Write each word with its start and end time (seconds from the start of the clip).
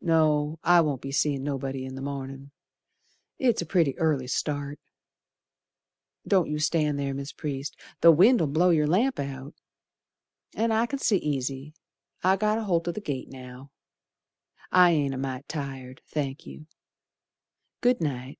No, 0.00 0.60
I 0.62 0.80
won't 0.80 1.02
be 1.02 1.10
seein' 1.10 1.42
nobody 1.42 1.84
in 1.84 1.96
the 1.96 2.00
mornin', 2.00 2.52
It's 3.40 3.60
a 3.60 3.66
pretty 3.66 3.98
early 3.98 4.28
start. 4.28 4.78
Don't 6.24 6.48
you 6.48 6.60
stand 6.60 6.96
ther, 6.96 7.12
Mis' 7.12 7.32
Priest, 7.32 7.74
The 8.00 8.12
wind'll 8.12 8.46
blow 8.46 8.70
yer 8.70 8.86
lamp 8.86 9.18
out, 9.18 9.52
An' 10.54 10.70
I 10.70 10.86
c'n 10.86 11.00
see 11.00 11.16
easy, 11.16 11.74
I 12.22 12.36
got 12.36 12.56
aholt 12.58 12.86
o' 12.86 12.92
the 12.92 13.00
gate 13.00 13.30
now. 13.32 13.72
I 14.70 14.92
ain't 14.92 15.12
a 15.12 15.18
mite 15.18 15.48
tired, 15.48 16.02
thank 16.06 16.46
you. 16.46 16.68
Good 17.80 18.00
night. 18.00 18.38